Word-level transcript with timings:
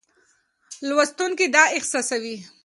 لوستونکی 0.87 1.45
دا 1.55 1.63
احساسوي. 1.77 2.37